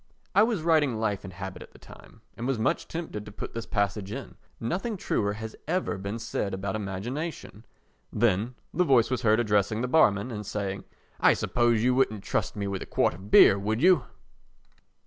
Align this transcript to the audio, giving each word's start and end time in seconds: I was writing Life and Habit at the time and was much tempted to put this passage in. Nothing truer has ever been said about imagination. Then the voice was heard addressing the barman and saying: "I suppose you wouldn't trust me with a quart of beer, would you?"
I 0.33 0.41
was 0.41 0.63
writing 0.63 0.99
Life 0.99 1.23
and 1.23 1.31
Habit 1.33 1.61
at 1.61 1.73
the 1.73 1.77
time 1.77 2.21
and 2.35 2.47
was 2.47 2.57
much 2.57 2.87
tempted 2.87 3.23
to 3.23 3.31
put 3.31 3.53
this 3.53 3.67
passage 3.67 4.11
in. 4.11 4.35
Nothing 4.59 4.97
truer 4.97 5.33
has 5.33 5.55
ever 5.67 5.99
been 5.99 6.17
said 6.17 6.55
about 6.55 6.75
imagination. 6.75 7.65
Then 8.11 8.55
the 8.73 8.83
voice 8.83 9.11
was 9.11 9.21
heard 9.21 9.39
addressing 9.39 9.81
the 9.81 9.87
barman 9.87 10.31
and 10.31 10.43
saying: 10.43 10.85
"I 11.19 11.33
suppose 11.35 11.83
you 11.83 11.93
wouldn't 11.93 12.23
trust 12.23 12.55
me 12.55 12.65
with 12.65 12.81
a 12.81 12.87
quart 12.87 13.13
of 13.13 13.29
beer, 13.29 13.59
would 13.59 13.79
you?" 13.83 14.05